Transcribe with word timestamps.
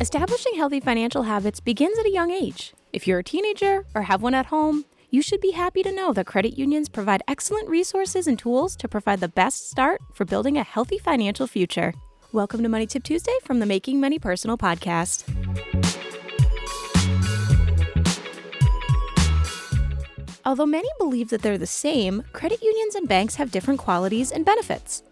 Establishing 0.00 0.54
healthy 0.54 0.78
financial 0.78 1.24
habits 1.24 1.58
begins 1.58 1.98
at 1.98 2.06
a 2.06 2.10
young 2.10 2.30
age. 2.30 2.72
If 2.92 3.08
you're 3.08 3.18
a 3.18 3.24
teenager 3.24 3.84
or 3.96 4.02
have 4.02 4.22
one 4.22 4.32
at 4.32 4.46
home, 4.46 4.84
you 5.10 5.20
should 5.22 5.40
be 5.40 5.50
happy 5.50 5.82
to 5.82 5.90
know 5.90 6.12
that 6.12 6.24
credit 6.24 6.56
unions 6.56 6.88
provide 6.88 7.20
excellent 7.26 7.68
resources 7.68 8.28
and 8.28 8.38
tools 8.38 8.76
to 8.76 8.86
provide 8.86 9.18
the 9.18 9.28
best 9.28 9.68
start 9.68 10.00
for 10.14 10.24
building 10.24 10.56
a 10.56 10.62
healthy 10.62 10.98
financial 10.98 11.48
future. 11.48 11.92
Welcome 12.30 12.62
to 12.62 12.68
Money 12.68 12.86
Tip 12.86 13.02
Tuesday 13.02 13.36
from 13.42 13.58
the 13.58 13.66
Making 13.66 13.98
Money 13.98 14.20
Personal 14.20 14.56
podcast. 14.56 15.24
Although 20.44 20.66
many 20.66 20.88
believe 21.00 21.30
that 21.30 21.42
they're 21.42 21.58
the 21.58 21.66
same, 21.66 22.22
credit 22.32 22.62
unions 22.62 22.94
and 22.94 23.08
banks 23.08 23.34
have 23.34 23.50
different 23.50 23.80
qualities 23.80 24.30
and 24.30 24.44
benefits. 24.44 25.02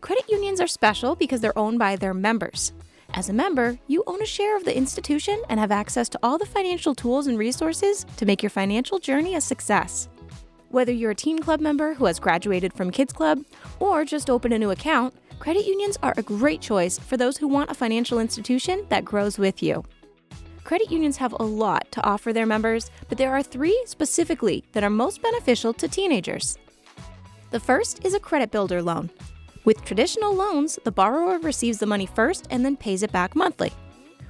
Credit 0.00 0.24
unions 0.28 0.60
are 0.60 0.68
special 0.68 1.16
because 1.16 1.40
they're 1.40 1.58
owned 1.58 1.80
by 1.80 1.96
their 1.96 2.14
members. 2.14 2.72
As 3.16 3.30
a 3.30 3.32
member, 3.32 3.78
you 3.86 4.04
own 4.06 4.20
a 4.20 4.26
share 4.26 4.58
of 4.58 4.66
the 4.66 4.76
institution 4.76 5.40
and 5.48 5.58
have 5.58 5.72
access 5.72 6.06
to 6.10 6.18
all 6.22 6.36
the 6.36 6.44
financial 6.44 6.94
tools 6.94 7.28
and 7.28 7.38
resources 7.38 8.04
to 8.18 8.26
make 8.26 8.42
your 8.42 8.50
financial 8.50 8.98
journey 8.98 9.36
a 9.36 9.40
success. 9.40 10.10
Whether 10.68 10.92
you're 10.92 11.12
a 11.12 11.14
teen 11.14 11.38
club 11.38 11.60
member 11.60 11.94
who 11.94 12.04
has 12.04 12.20
graduated 12.20 12.74
from 12.74 12.90
Kids 12.90 13.14
Club 13.14 13.42
or 13.80 14.04
just 14.04 14.28
opened 14.28 14.52
a 14.52 14.58
new 14.58 14.70
account, 14.70 15.14
credit 15.38 15.64
unions 15.64 15.96
are 16.02 16.12
a 16.18 16.22
great 16.22 16.60
choice 16.60 16.98
for 16.98 17.16
those 17.16 17.38
who 17.38 17.48
want 17.48 17.70
a 17.70 17.74
financial 17.74 18.18
institution 18.18 18.84
that 18.90 19.06
grows 19.06 19.38
with 19.38 19.62
you. 19.62 19.82
Credit 20.64 20.90
unions 20.90 21.16
have 21.16 21.32
a 21.40 21.42
lot 21.42 21.90
to 21.92 22.04
offer 22.04 22.34
their 22.34 22.44
members, 22.44 22.90
but 23.08 23.16
there 23.16 23.32
are 23.32 23.42
three 23.42 23.82
specifically 23.86 24.62
that 24.72 24.84
are 24.84 24.90
most 24.90 25.22
beneficial 25.22 25.72
to 25.72 25.88
teenagers. 25.88 26.58
The 27.50 27.60
first 27.60 28.04
is 28.04 28.12
a 28.12 28.20
credit 28.20 28.50
builder 28.50 28.82
loan. 28.82 29.08
With 29.66 29.84
traditional 29.84 30.32
loans, 30.32 30.78
the 30.84 30.92
borrower 30.92 31.40
receives 31.40 31.78
the 31.78 31.86
money 31.86 32.06
first 32.06 32.46
and 32.50 32.64
then 32.64 32.76
pays 32.76 33.02
it 33.02 33.10
back 33.10 33.34
monthly. 33.34 33.72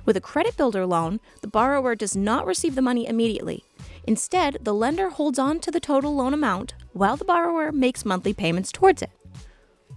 With 0.07 0.17
a 0.17 0.21
credit 0.21 0.57
builder 0.57 0.87
loan, 0.87 1.21
the 1.43 1.47
borrower 1.47 1.95
does 1.95 2.17
not 2.17 2.47
receive 2.47 2.75
the 2.75 2.81
money 2.81 3.07
immediately. 3.07 3.63
Instead, 4.07 4.57
the 4.63 4.73
lender 4.73 5.11
holds 5.11 5.39
on 5.39 5.61
to 5.61 5.71
the 5.71 5.79
total 5.79 6.15
loan 6.17 6.33
amount 6.33 6.73
while 6.95 7.19
the 7.19 7.25
borrower 7.27 7.71
makes 7.71 8.07
monthly 8.07 8.33
payments 8.33 8.73
towards 8.73 9.03
it. 9.03 9.11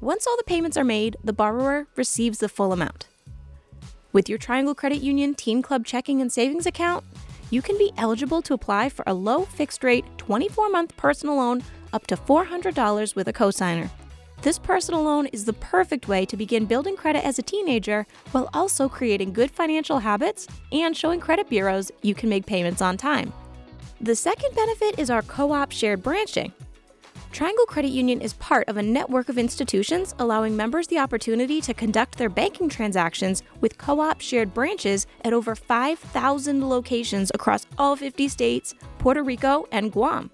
Once 0.01 0.27
all 0.27 0.35
the 0.35 0.43
payments 0.43 0.75
are 0.75 0.83
made, 0.83 1.15
the 1.23 1.31
borrower 1.31 1.87
receives 1.95 2.39
the 2.39 2.49
full 2.49 2.73
amount. 2.73 3.07
With 4.11 4.27
your 4.27 4.39
Triangle 4.39 4.75
Credit 4.75 5.01
Union 5.01 5.35
Teen 5.35 5.61
Club 5.61 5.85
checking 5.85 6.19
and 6.19 6.29
savings 6.29 6.65
account, 6.65 7.05
you 7.49 7.61
can 7.61 7.77
be 7.77 7.93
eligible 7.95 8.41
to 8.41 8.53
apply 8.53 8.89
for 8.89 9.05
a 9.07 9.13
low 9.13 9.45
fixed 9.45 9.85
rate 9.85 10.03
24 10.17 10.67
month 10.67 10.97
personal 10.97 11.37
loan 11.37 11.63
up 11.93 12.07
to 12.07 12.17
$400 12.17 13.15
with 13.15 13.29
a 13.29 13.33
cosigner. 13.33 13.89
This 14.41 14.57
personal 14.57 15.03
loan 15.03 15.25
is 15.27 15.43
the 15.43 15.53
perfect 15.53 16.07
way 16.07 16.25
to 16.25 16.37
begin 16.37 16.65
building 16.65 16.95
credit 16.95 17.25
as 17.25 17.39
a 17.39 17.41
teenager 17.41 18.07
while 18.31 18.49
also 18.53 18.87
creating 18.87 19.33
good 19.33 19.51
financial 19.51 19.99
habits 19.99 20.47
and 20.71 20.95
showing 20.95 21.19
credit 21.19 21.49
bureaus 21.49 21.91
you 22.03 22.15
can 22.15 22.29
make 22.29 22.45
payments 22.45 22.81
on 22.81 22.95
time. 22.95 23.33
The 23.99 24.15
second 24.15 24.55
benefit 24.55 24.97
is 24.97 25.09
our 25.09 25.23
co 25.23 25.51
op 25.51 25.73
shared 25.73 26.01
branching. 26.01 26.53
Triangle 27.33 27.65
Credit 27.65 27.89
Union 27.89 28.21
is 28.21 28.33
part 28.33 28.67
of 28.69 28.77
a 28.77 28.81
network 28.81 29.27
of 29.27 29.37
institutions 29.37 30.15
allowing 30.19 30.55
members 30.55 30.87
the 30.87 30.99
opportunity 30.99 31.59
to 31.59 31.73
conduct 31.73 32.17
their 32.17 32.29
banking 32.29 32.69
transactions 32.69 33.43
with 33.59 33.77
co 33.77 33.99
op 33.99 34.21
shared 34.21 34.53
branches 34.53 35.05
at 35.25 35.33
over 35.33 35.53
5,000 35.53 36.69
locations 36.69 37.29
across 37.33 37.65
all 37.77 37.97
50 37.97 38.29
states, 38.29 38.73
Puerto 38.99 39.21
Rico, 39.21 39.67
and 39.73 39.91
Guam. 39.91 40.31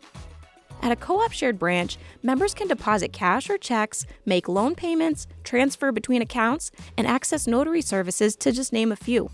At 0.81 0.92
a 0.92 0.95
co 0.95 1.20
op 1.22 1.31
shared 1.31 1.58
branch, 1.58 1.98
members 2.22 2.54
can 2.54 2.68
deposit 2.68 3.12
cash 3.12 3.50
or 3.50 3.58
checks, 3.58 4.06
make 4.26 4.48
loan 4.48 4.76
payments, 4.76 5.28
transfer 5.44 5.92
between 5.92 6.22
accounts, 6.22 6.72
and 6.98 7.08
access 7.08 7.48
notary 7.48 7.81
services, 7.81 8.36
to 8.38 8.52
just 8.52 8.72
name 8.72 8.92
a 8.92 8.96
few. 8.96 9.30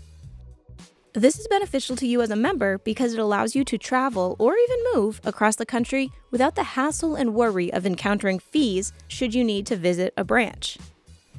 This 1.14 1.38
is 1.38 1.46
beneficial 1.46 1.94
to 1.96 2.06
you 2.06 2.22
as 2.22 2.30
a 2.30 2.36
member 2.36 2.78
because 2.78 3.12
it 3.12 3.20
allows 3.20 3.54
you 3.54 3.64
to 3.64 3.76
travel 3.76 4.34
or 4.38 4.56
even 4.56 4.78
move 4.94 5.20
across 5.24 5.56
the 5.56 5.66
country 5.66 6.10
without 6.30 6.54
the 6.54 6.62
hassle 6.62 7.16
and 7.16 7.34
worry 7.34 7.70
of 7.70 7.84
encountering 7.84 8.38
fees 8.38 8.94
should 9.08 9.34
you 9.34 9.44
need 9.44 9.66
to 9.66 9.76
visit 9.76 10.14
a 10.16 10.24
branch. 10.24 10.78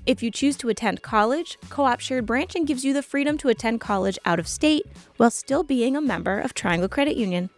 If 0.05 0.21
you 0.21 0.29
choose 0.29 0.57
to 0.57 0.69
attend 0.69 1.01
college, 1.01 1.57
Co 1.69 1.85
op 1.85 2.01
Shared 2.01 2.27
Branching 2.27 2.65
gives 2.65 2.85
you 2.85 2.93
the 2.93 3.01
freedom 3.01 3.35
to 3.39 3.49
attend 3.49 3.81
college 3.81 4.19
out 4.25 4.37
of 4.37 4.47
state 4.47 4.85
while 5.17 5.31
still 5.31 5.63
being 5.63 5.95
a 5.95 6.01
member 6.01 6.39
of 6.39 6.53
Triangle 6.53 6.89
Credit 6.89 7.17
Union. 7.17 7.49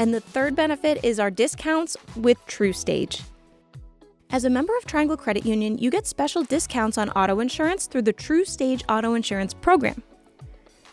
And 0.00 0.14
the 0.14 0.20
third 0.20 0.56
benefit 0.56 1.04
is 1.04 1.20
our 1.20 1.30
discounts 1.30 1.94
with 2.16 2.38
TruStage. 2.46 3.20
As 4.30 4.46
a 4.46 4.50
member 4.50 4.74
of 4.78 4.86
Triangle 4.86 5.14
Credit 5.18 5.44
Union, 5.44 5.76
you 5.76 5.90
get 5.90 6.06
special 6.06 6.42
discounts 6.42 6.96
on 6.96 7.10
auto 7.10 7.40
insurance 7.40 7.86
through 7.86 8.02
the 8.02 8.14
TruStage 8.14 8.82
Auto 8.88 9.12
Insurance 9.12 9.52
Program. 9.52 10.02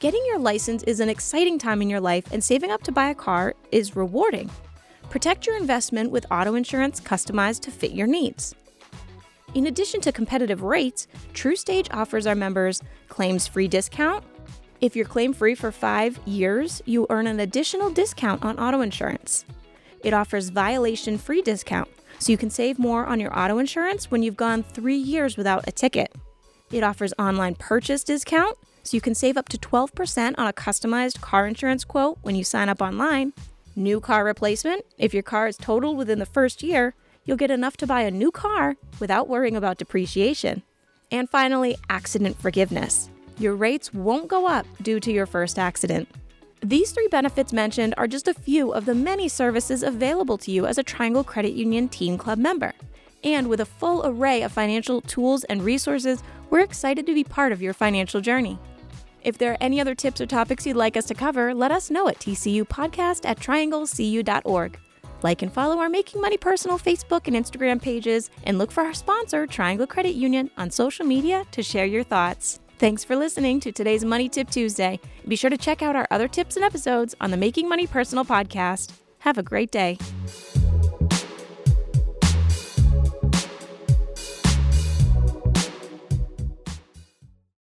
Getting 0.01 0.21
your 0.27 0.39
license 0.39 0.83
is 0.83 0.99
an 0.99 1.07
exciting 1.07 1.57
time 1.57 1.81
in 1.81 1.89
your 1.89 2.01
life, 2.01 2.25
and 2.33 2.43
saving 2.43 2.69
up 2.69 2.83
to 2.83 2.91
buy 2.91 3.09
a 3.09 3.15
car 3.15 3.55
is 3.71 3.95
rewarding. 3.95 4.49
Protect 5.09 5.47
your 5.47 5.55
investment 5.55 6.11
with 6.11 6.29
auto 6.29 6.55
insurance 6.55 6.99
customized 6.99 7.61
to 7.61 7.71
fit 7.71 7.91
your 7.91 8.07
needs. 8.07 8.55
In 9.53 9.67
addition 9.67 10.01
to 10.01 10.11
competitive 10.11 10.63
rates, 10.63 11.07
TruStage 11.33 11.87
offers 11.91 12.27
our 12.27 12.35
members 12.35 12.81
claims 13.07 13.47
free 13.47 13.69
discount, 13.69 14.25
if 14.79 14.95
you're 14.95 15.05
claim 15.05 15.33
free 15.33 15.55
for 15.55 15.71
five 15.71 16.19
years, 16.25 16.81
you 16.85 17.07
earn 17.09 17.25
an 17.25 17.39
additional 17.39 17.89
discount 17.89 18.43
on 18.43 18.59
auto 18.59 18.81
insurance. 18.81 19.43
It 20.03 20.13
offers 20.13 20.49
violation 20.49 21.17
free 21.17 21.41
discount, 21.41 21.89
so 22.19 22.31
you 22.31 22.37
can 22.37 22.51
save 22.51 22.77
more 22.77 23.05
on 23.05 23.19
your 23.19 23.37
auto 23.37 23.57
insurance 23.57 24.11
when 24.11 24.21
you've 24.21 24.37
gone 24.37 24.61
three 24.61 24.97
years 24.97 25.35
without 25.35 25.67
a 25.67 25.71
ticket. 25.71 26.13
It 26.71 26.83
offers 26.83 27.13
online 27.17 27.55
purchase 27.55 28.03
discount, 28.03 28.55
so 28.83 28.95
you 28.95 29.01
can 29.01 29.15
save 29.15 29.35
up 29.35 29.49
to 29.49 29.57
12% 29.57 30.35
on 30.37 30.47
a 30.47 30.53
customized 30.53 31.21
car 31.21 31.47
insurance 31.47 31.83
quote 31.83 32.19
when 32.21 32.35
you 32.35 32.43
sign 32.43 32.69
up 32.69 32.81
online. 32.81 33.33
New 33.75 33.99
car 33.99 34.23
replacement, 34.23 34.85
if 34.97 35.13
your 35.13 35.23
car 35.23 35.47
is 35.47 35.57
totaled 35.57 35.97
within 35.97 36.19
the 36.19 36.25
first 36.25 36.61
year, 36.61 36.93
you'll 37.25 37.37
get 37.37 37.51
enough 37.51 37.77
to 37.77 37.87
buy 37.87 38.01
a 38.01 38.11
new 38.11 38.31
car 38.31 38.75
without 38.99 39.27
worrying 39.27 39.55
about 39.55 39.77
depreciation. 39.77 40.61
And 41.11 41.29
finally, 41.29 41.77
accident 41.89 42.39
forgiveness 42.39 43.09
your 43.39 43.55
rates 43.55 43.93
won't 43.93 44.27
go 44.27 44.47
up 44.47 44.65
due 44.81 44.99
to 44.99 45.11
your 45.11 45.25
first 45.25 45.59
accident. 45.59 46.07
These 46.61 46.91
three 46.91 47.07
benefits 47.07 47.53
mentioned 47.53 47.93
are 47.97 48.07
just 48.07 48.27
a 48.27 48.33
few 48.33 48.73
of 48.73 48.85
the 48.85 48.95
many 48.95 49.27
services 49.27 49.83
available 49.83 50.37
to 50.39 50.51
you 50.51 50.65
as 50.65 50.77
a 50.77 50.83
Triangle 50.83 51.23
Credit 51.23 51.53
Union 51.53 51.87
Teen 51.87 52.17
Club 52.17 52.39
member. 52.39 52.73
And 53.23 53.47
with 53.47 53.59
a 53.59 53.65
full 53.65 54.05
array 54.05 54.41
of 54.41 54.51
financial 54.51 55.01
tools 55.01 55.43
and 55.45 55.63
resources, 55.63 56.23
we're 56.49 56.61
excited 56.61 57.05
to 57.05 57.13
be 57.13 57.23
part 57.23 57.51
of 57.51 57.61
your 57.61 57.73
financial 57.73 58.21
journey. 58.21 58.57
If 59.23 59.37
there 59.37 59.51
are 59.51 59.57
any 59.59 59.81
other 59.81 59.93
tips 59.93 60.21
or 60.21 60.25
topics 60.25 60.65
you'd 60.65 60.77
like 60.77 60.97
us 60.97 61.05
to 61.07 61.13
cover, 61.13 61.53
let 61.53 61.71
us 61.71 61.91
know 61.91 62.07
at 62.07 62.19
tcupodcast 62.19 63.25
at 63.25 63.39
trianglecu.org. 63.39 64.79
Like 65.23 65.41
and 65.41 65.51
follow 65.51 65.79
our 65.79 65.89
Making 65.89 66.21
Money 66.21 66.37
Personal 66.37 66.77
Facebook 66.77 67.27
and 67.27 67.35
Instagram 67.35 67.81
pages, 67.81 68.29
and 68.43 68.57
look 68.57 68.71
for 68.71 68.83
our 68.83 68.93
sponsor, 68.93 69.47
Triangle 69.47 69.87
Credit 69.87 70.15
Union, 70.15 70.49
on 70.57 70.71
social 70.71 71.05
media 71.05 71.45
to 71.51 71.63
share 71.63 71.85
your 71.85 72.03
thoughts. 72.03 72.59
Thanks 72.79 73.03
for 73.03 73.15
listening 73.15 73.59
to 73.61 73.71
today's 73.71 74.05
Money 74.05 74.29
Tip 74.29 74.51
Tuesday. 74.51 74.99
Be 75.27 75.35
sure 75.35 75.49
to 75.49 75.57
check 75.57 75.81
out 75.81 75.95
our 75.95 76.07
other 76.11 76.27
tips 76.27 76.57
and 76.57 76.63
episodes 76.63 77.15
on 77.19 77.31
the 77.31 77.37
Making 77.37 77.67
Money 77.67 77.87
Personal 77.87 78.23
podcast. 78.23 78.93
Have 79.19 79.39
a 79.39 79.43
great 79.43 79.71
day. 79.71 79.97